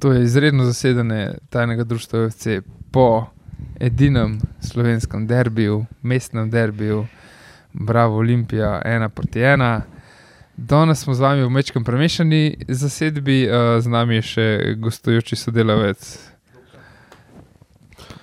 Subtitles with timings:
[0.00, 2.46] To je izredno zasedanje tajnega društva UFC
[2.92, 3.26] po
[3.80, 7.06] edinem slovenskem derbiju, mestnem derbiju,
[7.72, 9.82] Bravo Olimpija, ena proti ena.
[10.56, 14.46] Danes smo z vami v mečkem premešani zasedbi, uh, z nami je še
[14.78, 16.02] gostujoči sodelavec,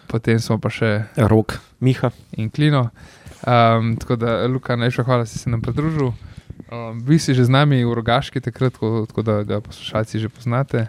[0.07, 2.11] potem smo pa še Rok, Miha.
[2.35, 2.89] in Klino.
[3.47, 6.11] Um, tako da, Luka, najlepša hvala, da si se nam pridružil.
[6.71, 10.29] Um, vi si že z nami v Rogaški, takrat, tako, tako da ga poslušalci že
[10.29, 10.87] poznate.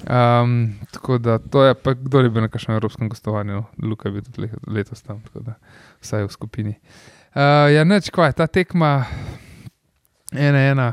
[0.00, 0.52] Um,
[0.92, 4.22] tako da, to je pa kdo je bil na kakšnem evropskem gostovanju, Luka je bil
[4.22, 5.56] tudi le- letos tam, tako da
[5.98, 6.74] vsaj v skupini.
[7.34, 9.06] Uh, ja, neč, kaj, ta tekma,
[10.32, 10.88] ena, ena.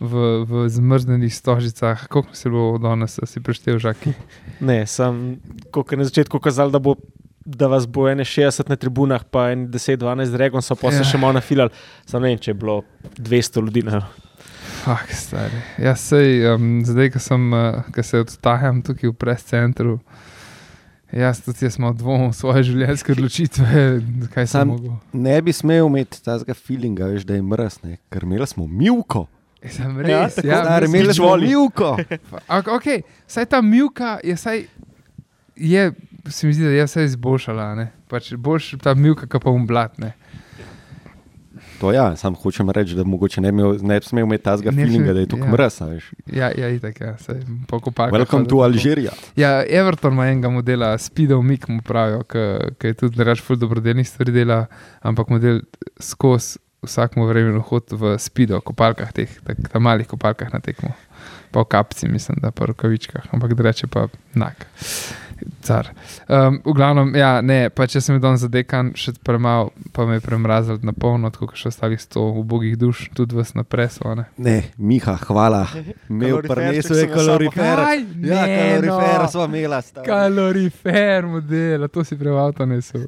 [0.00, 4.10] V, v zmrznjenih stožicah, kako se bo danes, si preštel, žaki.
[4.60, 5.38] Ne, sem,
[5.70, 6.96] kot je na začetku kazal, da, bo,
[7.40, 11.04] da vas bo ene 60 na tribunah, pa en 10-12 dregon, so pa se Ja.
[11.04, 11.70] še malo nafilali.
[12.04, 12.80] Sam ne vem, če je bilo
[13.14, 13.82] 200 ljudi.
[13.86, 14.02] Ne.
[14.82, 15.60] Fak, stari.
[15.78, 19.98] Ja, sej, um, zdaj, ko, sem, uh, ko se odtajam tukaj v prescentru,
[21.12, 23.84] jaz tudi jaz imam dvom v svoje življenjske odločitve,
[24.34, 24.96] kaj sem Sam- mogel.
[25.12, 27.98] Ne bi smel imeti tega feelinga, veš, da je mraz, ne?
[28.10, 29.26] ker imeli smo milko.
[29.62, 31.92] Ja, Sem Ja, res, ja, Stari, mislim, imeli smo milko.
[32.74, 34.64] Okay, saj ta milka je, saj,
[35.54, 35.92] je
[36.26, 37.74] se mi zdi, da je vse izboljšala.
[37.74, 37.92] ne.
[38.08, 40.12] Pač boljš ta milka, pa umblatne.
[41.82, 45.14] To ja, sam hočem reči, da mogoče ne, imel, ne bi smel imeti feelinga, smel,
[45.14, 45.46] da je to ja.
[45.50, 45.80] mraz.
[46.30, 48.14] Ja, ja, itak, ja, saj pokopalka.
[48.14, 49.10] Welcome to Alžirija.
[49.36, 52.22] Ja, Everton ima enega modela, Speedov Mik mu pravijo,
[52.78, 54.60] ki je tudi reč ful dobrodelnih stvari dela,
[55.02, 55.58] ampak model
[55.98, 60.94] skozi vsakmu vremenu hod v Speedo, kopalkah teh, tak, malih kopalkah na tekmo.
[61.50, 64.06] Pa v kapci, mislim, da pa v rokavičkah, ampak reče pa
[64.38, 64.68] nak.
[65.62, 65.90] Car.
[66.28, 70.24] Um, v glavnem, ja, ne, pa če sem danes zadekan, še premalo, pa me je
[70.24, 74.04] premrazil na polno, tako kot še ostalih sto ubogih duš, tudi vas na preso.
[74.08, 74.24] a Ne.
[74.38, 75.66] Ne, Miha, hvala.
[76.10, 77.76] Imel prinesel je kalorifer.
[77.76, 78.04] Kaj?
[78.22, 79.28] Ja, Ne, kalorifer no.
[79.28, 79.82] smo imela.
[79.82, 80.06] stari.
[80.06, 83.06] Kalorifer model, to si avto nesel.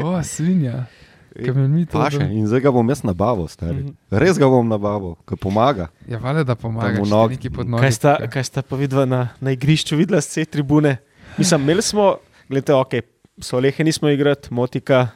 [0.00, 0.84] O, svinja.
[1.34, 3.82] Kaj mi mi to Paše, in zdaj ga bom jaz nabavil, stari.
[3.82, 3.94] Mhm.
[4.10, 5.88] Res ga bom nabavil, ker pomaga.
[6.06, 7.02] Ja, vale, da pomaga.
[7.02, 7.34] Nog-.
[7.80, 10.98] Kaj sta, kaj sta pa videla na, na igrišču, videla z te tribune?
[11.38, 12.16] Mislim, imeli smo,
[12.48, 12.94] gledajte, ok,
[13.42, 15.08] so lehe nismo igrati, Motika,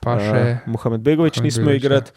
[0.00, 0.40] Pa še.
[0.40, 2.12] uh, Mohamed Begovič nismo Begović, igrati.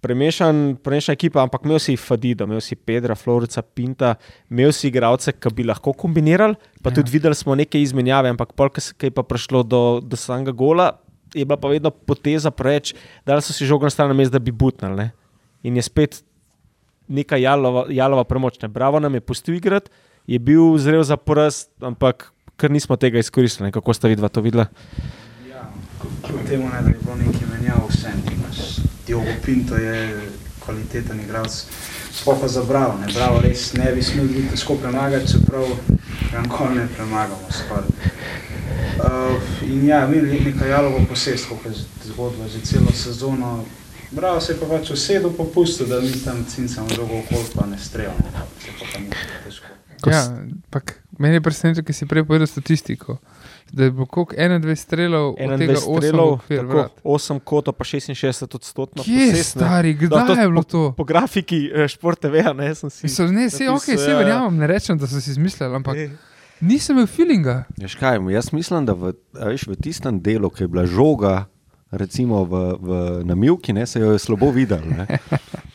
[0.00, 4.14] Premešan, premešana ekipa, ampak imel si Fadido, imel si Pedra, Florica, Pinta,
[4.48, 6.56] imel si igralce, ki bi lahko kombinirali.
[6.80, 6.92] Pa Ja.
[6.92, 6.94] ja.
[7.00, 10.92] tudi videli smo neke izmenjave, ampak polk, ki je pa prišlo do, do samega gola,
[11.34, 12.94] je bila pa vedno poteza preveč,
[13.26, 14.96] da so si žogo na stran, da bi butnili.
[14.96, 15.10] Ne?
[15.62, 16.22] In je spet
[17.08, 18.62] neka jalova, jalova premoč.
[18.62, 18.68] Ne?
[18.68, 19.90] Bravo nam je pustil igrati,
[20.26, 23.68] je bil zrel za poraz, ampak ker nismo tega izkoristili.
[23.68, 23.72] Ne?
[23.72, 24.66] Kako sta vidva to videla?
[25.48, 25.64] Ja,
[26.26, 28.60] kljub temu ne, da je bilo nekaj menjav, vse imaš.
[29.06, 30.28] Diogo Pinto je
[30.64, 31.64] kvaliteten igralec.
[32.12, 35.66] Sploh pa za Bravo, ne, Bravo res ne bi smel biti težko premagati, čeprav
[36.32, 37.84] ga nikoli ne premagamo skoraj.
[39.00, 43.64] Uh, in ja, mi nekaj jalovo posestvo, kot je zgodba že celo sezono.
[44.10, 47.66] Bravo se je pa pač usedel, pa pustil, da mi tam cincamo dolgo okol, pa
[47.66, 48.18] ne streljamo.
[49.44, 49.66] Težko.
[50.10, 50.26] Ja,
[50.70, 53.18] pak, meni je presenečen, ker si prej povedal statistiko.
[53.70, 57.02] Da je bilo koliko 21 strelov, od tega 21 8 strelov, okvir tako, vrat.
[57.04, 59.04] 8 kotov, pa 66 odstotkov.
[59.04, 60.82] Kje je stari, kdaj je bilo to?
[60.96, 63.08] Po grafiki eh, športe veja, ne sem si.
[63.08, 64.18] So, ne, se, okay, napisal, se ja.
[64.18, 66.10] verjamem, ne rečem, da so si izmislili, ampak Eh,
[66.60, 67.64] nisem imel feelinga.
[67.78, 71.44] Veš kaj, jaz mislim, da v, a veš, v tistem delu, ki je bila žoga,
[71.90, 74.82] recimo v, v, na Milki, ne, se jo je slabo videl.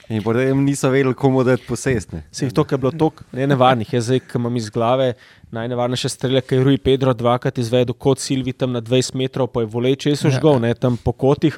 [0.08, 2.24] In potem niso vedeli, komu dati posestne.
[2.32, 5.14] Se jih to, kar je bilo tako nevarnih, jaz zdaj, ki imam iz glave
[5.50, 9.62] najnevarnejše strele, ki je Rui Pedro dvakrat izvedel kot Silvi tam na 20 metrov, pa
[9.62, 10.38] je voleče so Ja.
[10.38, 11.58] žgal, ne tam po kotih.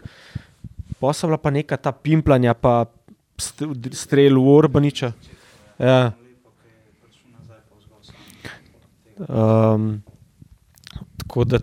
[0.97, 2.85] Posebla pa neka ta pimplanja, pa
[3.38, 5.12] st- strel v Urbaniča.
[5.78, 6.12] Ja.
[9.19, 10.02] Um,
[11.18, 11.59] tako da,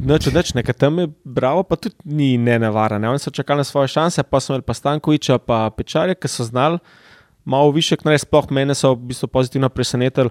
[0.00, 3.00] neč, neč, nekaj tam je bravo, pa tudi ni nenavaren.
[3.02, 3.08] Ne?
[3.08, 6.44] Oni so čakali na svoje šanse, pa so imeli pa Stankoviča, pa Pečarja, ki so
[6.44, 6.78] znali
[7.46, 8.26] malo više, narediti.
[8.26, 10.30] sploh mene so v bistvu pozitivno presenetili.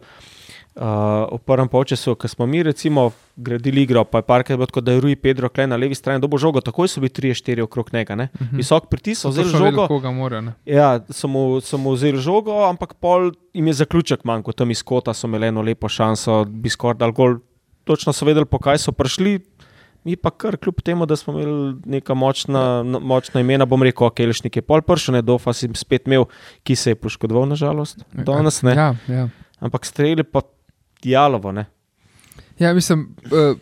[0.75, 0.83] Uh,
[1.31, 4.91] v prvem polčasu, ko smo mi recimo gradili igro, pa je parkrat bilo tako, da
[4.91, 8.16] je Rui Pedro klej na levi strani dobo žogo, takoj so bili 3-4 okrog njega.
[8.16, 8.28] Ne?
[8.41, 8.57] Mhm.
[8.57, 9.87] Visok pritisk, vzeli žogo.
[9.87, 10.41] koga morajo.
[10.41, 10.53] ne.
[10.66, 15.28] Ja, so mu vzeli žogo, ampak pol jim je zaključek manjko, tam iz kota so
[15.28, 17.40] imeli eno lepo šanso, bi skoraj dal gol.
[17.85, 19.40] Točno so vedeli, po kaj so prišli.
[20.05, 24.11] Mi pa kar, kljub temu, da smo imeli neka močna, no, močna imena, bom rekel,
[24.13, 26.28] Kelešnik je pol pršel, ne dofa si spet imel,
[26.63, 28.03] ki se je poškodoval, nažalost.
[28.13, 28.75] Danes ne.
[28.78, 29.28] Ja, ja.
[29.59, 30.43] Ampak streli pa
[31.03, 31.66] jalovo, ne.
[32.59, 33.57] Ja, mislim, uh,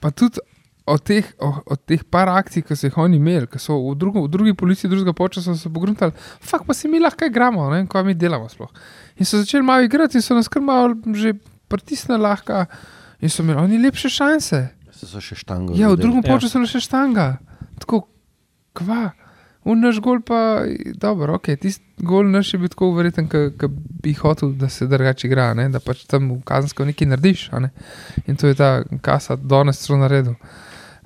[0.00, 0.40] pa tudi
[0.86, 1.26] od teh,
[1.66, 4.54] od teh par akcij, ki so jih oni imeli, ki so v, drugo, v drugi
[4.54, 8.14] policiji drugega počasa se pogruntali, fakt pa si mi lahko igramo, ne vem, kaj mi
[8.14, 8.70] delamo sploh.
[9.18, 11.34] In so začeli malo igrati in so nas kar malo že
[11.68, 12.64] pritisnili lahko
[13.20, 14.62] in so imeli oni lepše šanse.
[14.96, 15.76] Se so še štango.
[15.76, 16.38] Ja, v drugem Ja.
[16.40, 17.38] času je še štanga.
[17.78, 18.06] Tako,
[18.72, 19.12] kva.
[19.66, 20.62] Unaš gol pa,
[20.94, 25.26] dobro, ok, tisti gol naš je bil tako verjeten, da bi hotel, da se drugače
[25.26, 25.68] igra, ne?
[25.68, 27.48] da pač tam v kazensko nekaj narediš.
[27.52, 27.70] a Ne?
[28.26, 30.36] In to je ta kasa danes celo naredil.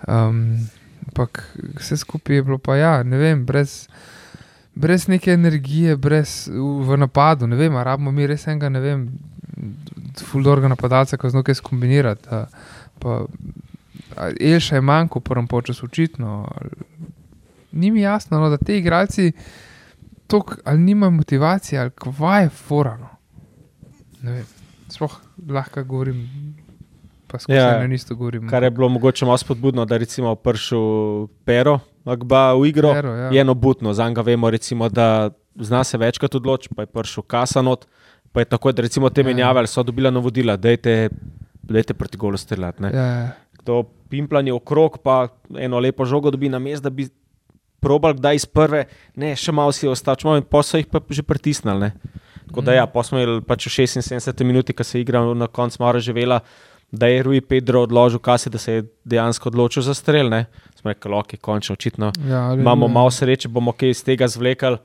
[0.04, 0.69] Um,
[1.08, 1.40] ampak
[1.81, 3.88] vse skupaj je bilo pa ja, ne vem, brez,
[4.75, 9.08] brez neke energije, brez v, napadu, ne vem, a rabimo mi res enega, ne vem,
[10.20, 12.28] fuldorga napadalca, ko znamo kaj skombinirati.
[13.00, 13.25] Pa,
[14.40, 16.49] Elša je manjko v prvem času, očitno.
[17.72, 19.32] Ni mi jasno, no, da ti igralci
[20.26, 23.08] tok, ali nimajo motivacije, ali kva je forano.
[24.22, 24.44] Ne vem,
[24.88, 25.14] sploh
[25.49, 26.28] lahko govorim,
[27.26, 27.84] pa skozi Ja, ja, ja.
[27.84, 28.49] eno isto govorim.
[28.49, 30.81] Kar je bilo mogoče malo spodbudno, da recimo prišel
[31.44, 33.28] Pero, Agba v igro, Pero, ja.
[33.31, 33.93] je eno butno.
[33.93, 37.87] Za njega vemo, recimo, da zna se večkrat odločiti, pa je prišel Kasanot,
[38.32, 39.26] pa je tako, da recimo te Ja.
[39.26, 41.08] menjave so dobila navodila, dajte,
[41.62, 42.82] dajte proti golu streljati.
[42.82, 43.31] Ja, ja.
[43.64, 47.08] To pimplanje okrog, pa eno lepo žogo dobi na mest, da bi
[47.80, 48.84] probal kdaj iz prve,
[49.14, 51.80] ne, še malo si ostal, če malo pa so jih pa že pritisnili.
[51.80, 51.92] ne.
[52.46, 55.46] Tako da ja, pa smo imeli pač v 76 minuti, ko se je igra na
[55.46, 56.40] koncu malo živela,
[56.90, 60.26] da je Rui Pedro odložil kase, da se je dejansko odločil za strel.
[60.28, 60.46] Ne.
[60.74, 62.10] Smo rekli, ok, končno, očitno.
[62.20, 64.76] ja ali- Imamo malo sreče, bomo kaj iz tega zvlekli.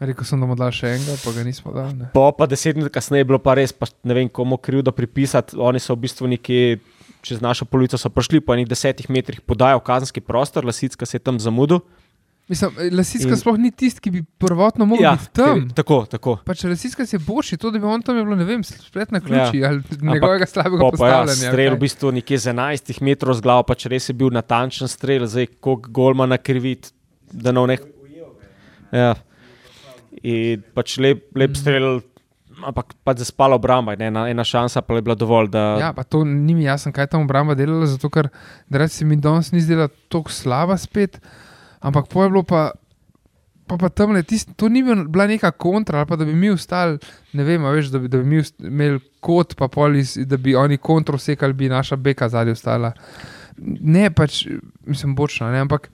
[0.00, 1.92] Rekel sem, da bomo dali še enega, pa ga nismo dali.
[1.94, 2.08] ne.
[2.14, 5.52] Po pa deset minut kasneje je bilo pa res, pa ne vem, komu krivdo pripisati.
[5.54, 6.78] Oni so v bistvu nekje
[7.22, 11.20] čez našo polico so prišli po enih desetih metrih, podajo kazenski prostor, Lasicka se je
[11.20, 11.80] tam zamudil.
[12.48, 13.38] Mislim, Lasiska In- in...
[13.38, 15.60] sploh ni tisti, ki bi prvotno mogel Ja, ja, biti tam.
[15.60, 16.32] ker- tako, tako.
[16.44, 19.68] Pač Lasiska se boljši, to, da bi on tam bilo, ne vem, spletna ključi ja.
[19.68, 21.30] ali Ampak njegovega slabega Po pa ja, postavljanja.
[21.30, 24.90] ali strel v bistvu nekje z 11 metrov z glavo, pač res je bil natančen
[24.90, 26.90] strel, zdaj koliko golma na krivit,
[27.30, 27.86] da na nek.
[28.90, 29.14] Ja.
[30.22, 32.00] In pač lep, lep strel,
[32.64, 36.02] ampak pač zaspala obramba, in ena, ena šansa pa je bila dovolj, da Ja, pa
[36.02, 38.28] to ni mi jasno, kaj tam obramba delala, zato ker
[38.88, 41.20] se mi danes ni zdela tako slaba spet,
[41.80, 42.70] ampak po je bilo pa.
[43.70, 46.34] Pa, pa tam le, tist, to ni bil- bila neka kontra, ali pa da bi
[46.34, 46.98] mi ostali,
[47.32, 50.74] ne vem, veš, da bi, da bi mi imeli kot, pa polis, da bi oni
[50.76, 52.90] kontro sekali, bi naša beka zadnja ostala.
[53.62, 54.46] Ne, pač,
[54.82, 55.86] mislim, bočno, ne, ampak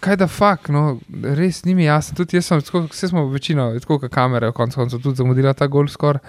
[0.00, 2.16] kaj da fuk, no, res ni mi jasno.
[2.16, 5.54] Tudi jaz sem, tako, vse smo večino, tako kot kamere, v koncu koncev tudi zamudila
[5.54, 6.22] ta gol skoraj.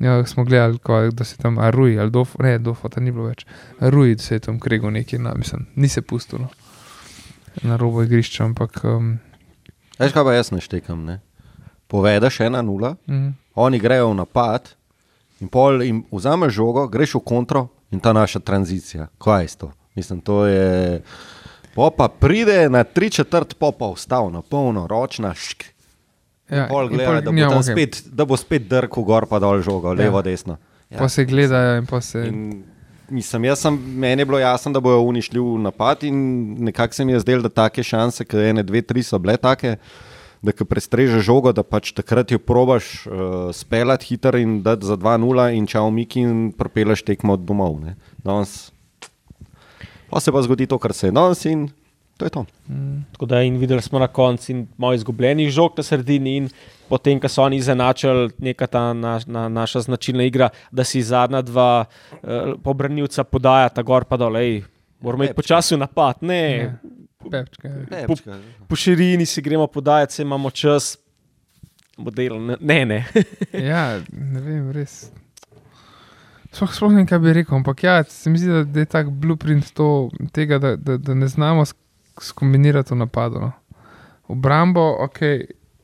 [0.00, 3.26] Ja, smo gledali, ko, da se tam Aruj ali Dof, ne, Dofa, ta ni bilo
[3.28, 3.44] več.
[3.84, 6.48] Aruj se je tam kregal neki, na, mislim, ni se pustil no.
[7.62, 8.80] na robu igrišča, ampak.
[8.84, 9.18] Um,
[9.98, 11.04] Veš, kaj pa jaz neštekam?
[11.04, 11.18] Ne?
[11.92, 14.72] Povedeš ena nula, mm, oni grejo v napad
[15.40, 19.10] in pol jim vzameš žogo, greš v kontro in ta naša tranzicija.
[19.20, 19.72] Kaj je to?
[20.00, 21.02] Mislim, to je.
[21.02, 25.64] Po pa pride na tri četrt, po pa vstav na polno, ročna, šk.
[26.50, 27.62] ja, Pol gleda, pol- da bo, ja, okej.
[27.62, 30.58] spet, da bo spet drkal gor pa dol žogo, levo, desno.
[30.98, 32.26] Pa se gledajo in pa se.
[32.28, 32.64] In
[33.10, 36.18] Mislim, jaz sem, meni je bilo jasno, da bojo unišli v napad, in
[36.64, 39.76] nekako se mi je zdelo, da take šanse, ki ene, dve, tri so bile take,
[40.42, 44.94] da ko prestrežeš žogo, da pač takrat jo probaš uh, speljati hiter in dati za
[44.96, 47.80] 2-0 in čau miki in propeleš tekmo od domov.
[47.82, 47.96] ne.
[48.22, 48.70] Danes,
[50.10, 51.68] pa se pa zgodi to, kar se je danes in
[52.20, 52.44] to je to.
[53.12, 56.48] Tako da in videli smo na koncu in malo izgubljenih žog na sredini, in
[56.88, 61.40] potem, ko so oni izenačili neka ta naš, na, naša značilna igra, da si zadnja
[61.42, 62.20] dva uh,
[62.62, 64.36] pobranilca podajata gor pa dol.
[64.36, 64.62] Ej,
[65.00, 66.42] moramo iti počasi v napad, ne.
[66.56, 66.74] Ja.
[67.30, 67.86] Pepčka, ja.
[67.88, 68.36] Pepčka.
[68.68, 70.98] Po širini si gremo podajati, se imamo čas.
[71.96, 72.84] Model, ne, ne.
[72.84, 73.00] ne.
[73.52, 75.10] ja, ne vem, res.
[76.50, 78.88] Sploh, sploh ne vem, kaj bi rekel, ampak ja, se mi zdi, da, da je
[78.88, 79.88] tak blueprint to,
[80.32, 81.78] tega, da, da, da ne znamo sk-
[82.20, 83.40] skombinirati v napadu.
[83.40, 83.52] No.
[84.28, 85.18] Obrambo, ok,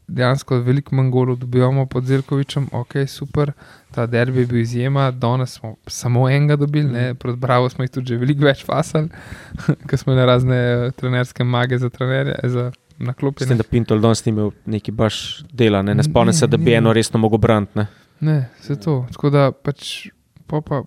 [0.09, 3.53] dejansko veliko manj golov dobivamo pod Zelkovičem, ok, super,
[3.91, 7.91] ta derbi je bil izjema, danes smo samo enega dobili, ne, proti Bravo smo jih
[7.91, 9.09] tudi že veliko več fasali,
[9.89, 13.49] ker smo na razne eh, trenerske mage za trenerje, za S naklopljene.
[13.49, 15.17] tem, da Pintol danes ni imel neki baš
[15.53, 17.73] dela, ne, ne spomnim se, da bi Ni, eno resno mogel braniti.
[17.75, 17.87] ne.
[18.21, 19.07] Ne, se to.
[19.13, 20.09] Tako da pač,
[20.47, 20.83] pa pa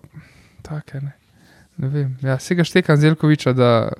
[0.61, 1.13] tako ne.
[1.79, 2.17] Ne vem.
[2.21, 3.91] Ja, Sega štekam Zelkoviča, da,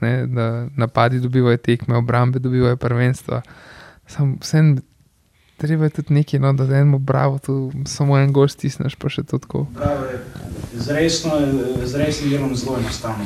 [0.00, 3.42] ne, da napadi dobivajo tekme, obrambe dobivajo prvenstva.
[4.06, 4.76] Sam vsem
[5.58, 9.24] treba je tudi nekaj, no, da enemu bravo, tu samo en gol stisneš, pa še
[9.26, 9.66] to tako.
[10.76, 11.08] Je
[11.88, 13.24] z, resnim delom zelo enostavno.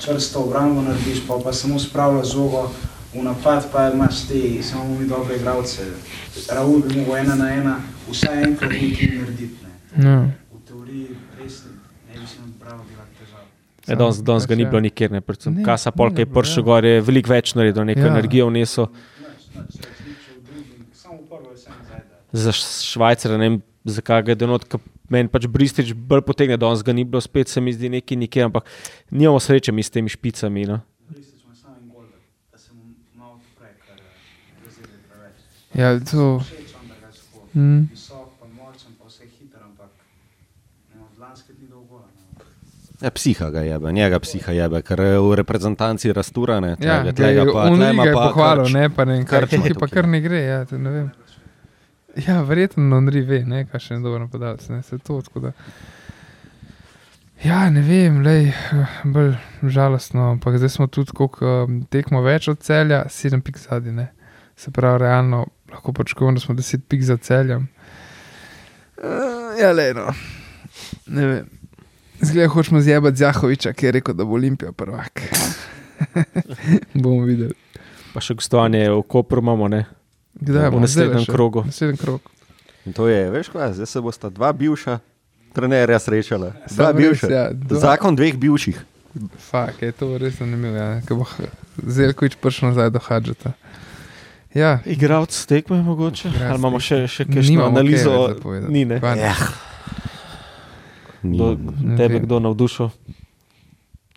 [0.00, 2.66] Čvrsto obrambo narediš, pa, pa samo spravlja žogo
[3.14, 5.86] v napad, pa imaš ti, samo mi dobre igralce.
[6.50, 7.76] Raul bi mogel ena na ena,
[8.10, 9.70] vsaj enkrat nekaj narediti.
[9.96, 10.10] Ne.
[10.10, 10.18] Ja.
[11.46, 11.72] Res ne,
[12.14, 13.44] bi se nam bravo bila težava.
[13.86, 14.70] E, danes, danes ga ni ja.
[14.70, 16.64] bilo nikjer, ne, predvsem Ne, Kasa Polka je prišel ja.
[16.64, 18.10] gor, je veliko več naredil, neko Ja.
[18.10, 18.88] energijo vnesel.
[22.32, 24.66] Za Švajcara, ne vem, zakaj ga je denot,
[25.08, 28.16] meni pač Bristič bolj potegne, da on ga ni bilo spet, se mi zdi neki
[28.16, 28.66] nikjer, ampak
[29.10, 30.66] nimamo sreče mi s temi špicami.
[30.66, 30.80] No.
[31.08, 32.18] Ristič ima samo en gol, da-
[32.52, 32.82] da se mu
[33.14, 34.10] malo odpre, ker eh,
[34.60, 35.38] Brazil je preveč.
[35.72, 36.26] Ja, to.
[36.40, 37.88] Všeč on, da ga je tako Mm.
[37.88, 39.90] visok, pa močen, pa vse hiter, ampak
[40.92, 42.04] ne, od lanske dni do gola.
[42.04, 42.44] No.
[42.96, 46.68] Ja, psiha ga jebe, njega psiha jebe, ker je v reprezentanci rasturane.
[46.70, 48.72] Ja, tlega- ga tlega je- pa- tle ima pa pohvalil, krč.
[48.72, 50.40] ne pa ne kaj Krč tukaj pa kar ne gre.
[50.40, 51.10] Ja, ne vem.
[52.18, 54.68] Ja, verjetno Nonri ve, ne, kaj še je dober napadalec.
[54.68, 55.52] Ne, se to, da.
[57.44, 58.52] Ja, ne vem, lej,
[59.04, 63.92] bolj žalostno, ampak zdaj smo tudi koliko um, tekmo več od celja, sedem pik zadnji,
[63.92, 64.08] ne.
[64.56, 67.68] Se pravi, realno lahko počakujemo, da smo deset pik za celjem.
[68.96, 70.08] Uh, ja, le no.
[71.06, 71.46] Ne vem.
[72.20, 75.20] Zgleda, hočemo zjebati Zahoviča, ki je rekel, da bo Olimpija prvak.
[76.94, 77.54] Bomo videli.
[78.12, 79.84] Pa še gostovanje v Kopru imamo, ne?
[80.34, 81.32] Kdaj v bomo naslednjem zdajle še?
[81.32, 81.62] krogu.
[81.64, 82.30] Naslednji krog.
[82.86, 84.98] In to je, veš kaj, zdaj se bosta dva bivša
[85.52, 86.52] trenerja srečala.
[86.66, 87.28] Dva Samo res, bivša.
[87.28, 87.80] ja, dva.
[87.80, 88.78] Zakon dveh bivših.
[89.40, 90.76] Fak, je to res zanimivo.
[90.76, 91.00] Ja.
[91.08, 91.26] Ko bo
[91.82, 93.52] Zelkovič prišel nazaj do Hadžeta.
[94.52, 96.28] Ja, Igralec tekme mogoče?
[96.28, 98.12] Igralec Ali imamo še, še kakšno kaj analizo?
[98.40, 98.72] povedati.
[98.72, 99.00] Ni, ne.
[99.00, 99.32] Ja.
[101.26, 102.88] Ne tebe kdo navdušil?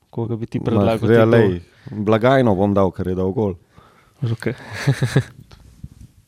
[0.09, 1.05] Koga bi ti predlagal?
[1.05, 1.61] Ja, ti lej,
[1.91, 3.55] blagajno bom dal, ker je dal gol.
[4.21, 4.53] Okay.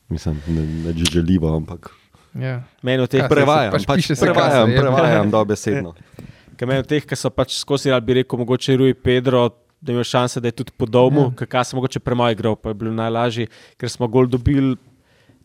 [0.08, 1.90] Mislim, ne, ne želivo, ampak
[2.34, 2.62] Ja.
[2.82, 4.80] Meni od teh, se- prevajam, pač pač piše se prevajam, kasa, je.
[4.80, 5.90] prevajam dobesedno.
[6.56, 9.92] Ker meni od teh, ki so pač skozi rad bi rekel, mogoče Rui Pedro, da
[9.92, 11.32] ima šanse, da je tudi po domu, Ja.
[11.36, 11.46] ja.
[11.46, 13.46] kaj sem mogoče premalo igral, pa je bilo najlažje,
[13.76, 14.76] ker smo gol dobili.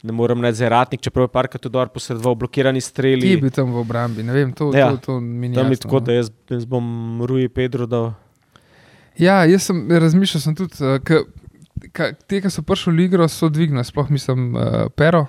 [0.04, 3.32] Ne morem reči, zeratnik, čeprav je parkrat tudi dol posredoval, blokirani Ki je streli.
[3.42, 4.24] bil tam v obrambi?
[4.24, 6.06] Ne vem, to, Ja, to, to mi ni Tam je jasno, tako, no.
[6.06, 6.86] da jaz, jaz bom
[7.26, 8.12] Rui Pedro dal.
[9.18, 11.24] Ja, jaz sem razmišljal sem tudi, uh, k,
[11.92, 15.26] ka, te, ki so prišli v igro, so dvignili, sploh mislim, uh, pero,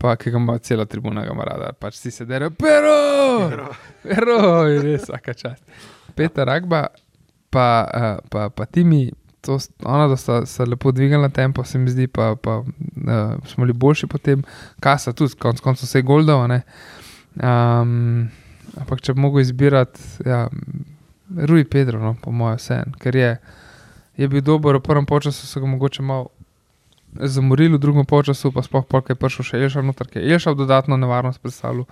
[0.00, 1.72] pa ki ga ima cela tribuna, ga ima rada.
[1.76, 2.96] Pač si se dere, pero,
[4.02, 5.64] pero, je res vsaka čast.
[6.16, 6.86] Peter Ragba,
[7.52, 9.10] pa, uh, pa, pa Timi,
[9.40, 12.66] to, ona, da sta, sta lepo dvignila tempo, se mi zdi, pa, pa uh,
[13.46, 14.42] smo bili boljši potem,
[14.80, 16.42] kasa tudi, konc koncev vse goldov.
[16.44, 16.62] a ne.
[17.38, 18.28] Um,
[18.80, 20.46] ampak če bi mogel izbirati, ja,
[21.36, 23.30] Rui Pedro, no, po mojem, vse en, ker je,
[24.18, 26.30] je bil dober, v prvem času so ga mogoče malo
[27.14, 30.54] zamorili, v drugem času pa sploh polk je prišel še Elšav noter, ki je Elšav
[30.54, 31.86] dodatno nevarnost predstavljal,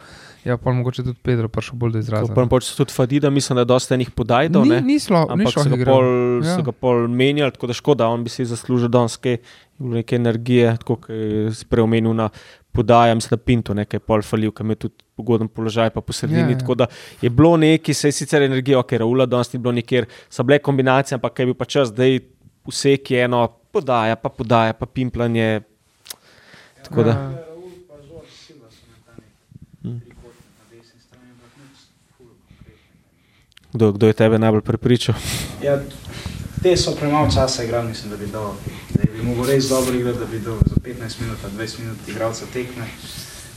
[0.44, 2.35] je pa mogoče tudi Pedro prišel bolj do izraza.
[2.35, 4.62] Prvo pač tudi Fadida, mislim, da je dosta enih podajal.
[4.62, 4.80] Ni, ne.
[4.80, 6.06] ni šlo, ni Ampak šlo so ga, pol,
[6.44, 6.50] Ja.
[6.50, 6.56] ja.
[6.58, 9.38] so ga pol menjali, tako da škoda, on bi si zaslužil danske
[9.78, 12.28] neke energije, tako kot je spreomenil na
[12.76, 16.44] podajem, mislim, da Pinto nekaj pol falil, ki je tudi pogoden položaj, pa po sredini.
[16.44, 16.52] Ja, ja.
[16.52, 16.61] Ja, ja.
[16.61, 16.87] Tako da
[17.23, 20.61] je bilo neki, se je sicer energija, ok, Raula danes ni bilo nikjer, so bile
[20.61, 22.20] kombinacije, ampak je bil pa čas, da je
[22.68, 23.46] vse, ki je eno
[23.76, 25.61] podaja, pa podaja, pa pimplanje.
[26.83, 27.11] Tako da.
[27.11, 27.47] Ja.
[33.76, 35.14] Kdo, kdo je tebe najbolj prepričal?
[35.61, 35.76] Ja,
[36.62, 38.54] te so premalo časa igrali, mislim, da bi dal.
[38.95, 42.49] Da bi mogel res dobro igrati, da bi dal za 15 minut, 20 minut igralca
[42.52, 42.87] tekme.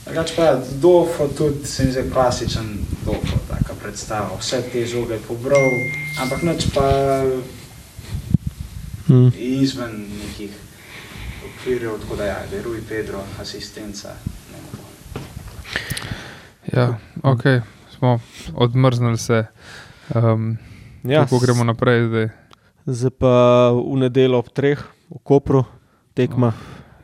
[0.04, 2.68] Drugač pa, Dofo tudi se mi zdi klasičen
[3.06, 4.36] Dofo, taka predstava.
[4.40, 5.70] Vse te žoge je pobral,
[6.20, 6.84] ampak nič pa
[9.10, 9.32] Hmm.
[9.36, 10.50] izven nekih
[11.44, 14.08] okvirjev, tako da ja, Rui Pedro, asistenca.
[16.72, 17.42] Ja, ok,
[17.98, 18.20] smo
[18.54, 19.44] odmrznili se.
[20.14, 20.58] Um,
[21.02, 22.28] ja, kako gremo naprej zdaj?
[22.86, 23.34] Zdaj pa
[23.74, 24.78] v nedeljo ob treh
[25.10, 25.64] v Kopru
[26.14, 26.52] tekma.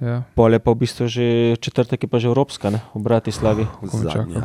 [0.00, 2.84] Ja, Pol je pa v bistvu že četrtek, je pa že evropska, ne?
[2.94, 3.66] v Bratislavi.
[3.66, 3.98] Čaka.
[3.98, 4.40] Zadnja.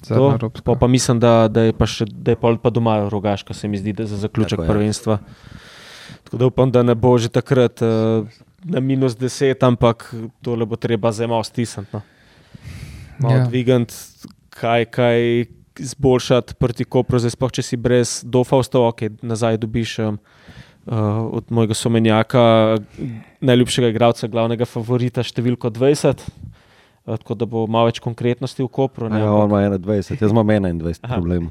[0.00, 3.52] zadnja To, pa, pa mislim, da, da je pa, še, da je pa doma rogaška,
[3.54, 5.18] se mi zdi, da za zaključek Tako je.
[6.26, 8.26] Tako da upam, da ne bo že takrat uh,
[8.66, 10.10] na minus deset, ampak
[10.42, 11.90] tole bo treba zdaj malo stisniti.
[11.94, 12.02] No.
[13.18, 13.40] Malo Ja.
[13.40, 13.46] ja.
[13.46, 13.94] dvigant,
[14.50, 15.46] kaj, kaj
[15.78, 19.98] izboljšati proti Kopru, zdaj sploh če si brez dofa ostal, ok, nazaj dobiš.
[19.98, 20.18] Um,
[20.86, 20.94] Uh,
[21.34, 22.40] od mojega somenjaka,
[23.42, 29.08] najljubšega igralca, glavnega favorita, številko 20, uh, tako da bo malo več konkretnosti v Kopru.
[29.10, 31.10] Ne, Ja, on ima 21, jaz imam 21 Aha.
[31.10, 31.50] problem.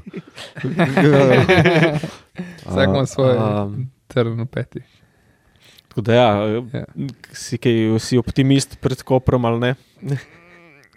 [2.64, 4.80] Vsak ima svoj um, trn v peti.
[5.88, 6.28] Tako da, ja,
[6.72, 6.84] Ja.
[7.32, 9.74] si, kaj, si optimist pred Koprom ali ne?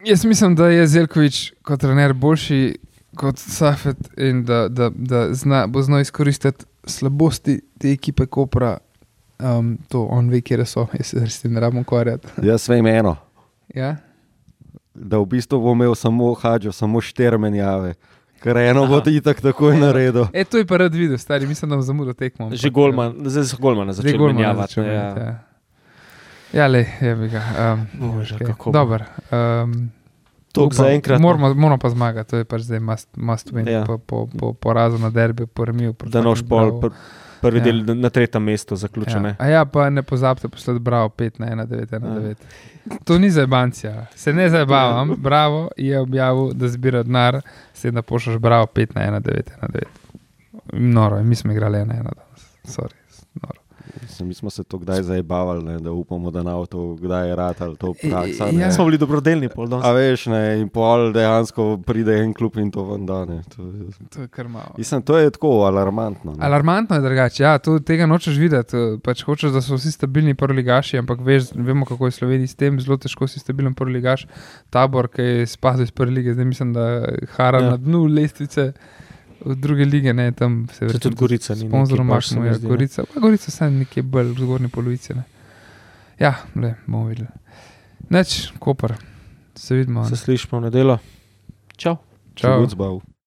[0.06, 2.78] Jaz mislim, da je Zelkovič kot trener boljši
[3.16, 8.78] kot Safet in da, da, da zna, bo znal izkoristiti slabosti te ekipe Kopra.
[9.40, 12.28] Um, to on ve, kje so, jaz se res ne rabim ukvarjati.
[12.44, 13.16] Jaz vem eno,
[13.76, 13.96] Ja?
[14.94, 17.94] da v bistvu bo imel samo hađo, samo štiri menjave.
[18.40, 20.30] Ker eno bo ti tako takoj naredil.
[20.34, 22.50] E, to je pa rad videl, stari, mislim, da bom zamudil tekmo.
[22.56, 24.80] Že Golman, zdaj so Golmana Že začeli Golmana menjavati.
[24.80, 24.94] Ja.
[24.94, 25.40] Ja,
[26.54, 27.44] ja le, je bi ga.
[27.52, 28.48] Um, Bože, okay.
[28.48, 28.80] kako bo.
[28.80, 29.04] Dober.
[29.32, 29.92] Um,
[30.52, 31.20] Toliko za enkrat.
[31.20, 31.28] no.
[31.28, 33.68] Moramo, moramo pa zmagati, to je pač zdaj must, must win.
[33.68, 33.80] Ja.
[33.80, 33.86] Ja.
[33.86, 35.94] Po, po, po porazu na derbi, po remiju.
[36.08, 36.80] Da noš pol
[37.42, 37.66] prvi Ja.
[37.66, 37.72] ja.
[37.84, 39.24] del na tretjem mestu zaključen.
[39.26, 39.30] Ja.
[39.30, 39.36] Ja.
[39.40, 42.36] A ja, pa ne pozabite poslati bravo 5 na 1, 9, 1,
[42.86, 43.00] 9.
[43.04, 45.16] To ni zabancija, se ne zabavam.
[45.18, 47.42] Bravo je objavil, da zbira denar,
[47.74, 49.84] s tem, da pošljaš bravo 5 na 1, 9, 1, 9.
[50.74, 52.50] Noro, mi smo igrali 1, 1 danes.
[52.64, 52.96] Sorry, noro.
[53.06, 53.09] Mislim,
[54.20, 57.76] Mi smo se to kdaj zabavali, ne, da upamo, da nam to kdaj je ratal,
[57.76, 58.46] to praksa.
[58.52, 58.62] ne.
[58.62, 58.72] Ja.
[58.72, 59.86] Smo bili dobrodelni, pol danes.
[59.86, 63.26] A veš, ne, in pol dejansko pride en klub in to vam da.
[63.26, 63.42] Ne.
[63.56, 63.64] To,
[64.14, 64.74] To je kar malo.
[64.78, 66.32] mislim, to je tako alarmantno.
[66.32, 66.46] Ne.
[66.46, 67.44] Alarmantno je drugače.
[67.44, 68.78] Ja, tu tega nočeš videti.
[69.04, 72.80] Pač hočeš, da so vsi stabilni proligaši, ampak veš, vemo, kako je Slovenija s tem.
[72.80, 74.28] Zelo težko si stabilen proligaš.
[74.70, 77.06] Tabor, ki je spadal iz prve lige, zdaj mislim, da
[77.38, 77.70] hara ja.
[77.70, 78.74] na dnu lestvice.
[79.46, 82.70] V druge lige, ne, tam se verjetno tudi Gorica ni Sponzor je zdi, ne.
[82.70, 83.04] Gorica.
[83.14, 85.14] Pa Gorica sem nekje bolj v zgornji polovici.
[85.16, 85.24] Ne.
[86.20, 87.30] Ja, le, bomo videli.
[88.10, 88.96] Neč, Koper,
[89.56, 90.04] se vidimo.
[90.10, 91.00] Se slišimo v nedelo.
[91.78, 91.98] Čau.
[92.36, 92.68] Čau.
[92.68, 93.00] Čau.